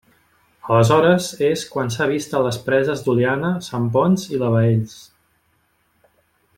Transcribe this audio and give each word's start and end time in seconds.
Aleshores 0.75 1.27
és 1.49 1.65
quan 1.73 1.91
s'ha 1.97 2.07
vist 2.13 2.33
a 2.39 2.41
les 2.47 2.57
preses 2.71 3.05
d'Oliana, 3.07 3.51
Sant 3.69 3.87
Ponç 3.99 4.27
i 4.39 4.43
la 4.45 4.53
Baells. 4.57 4.97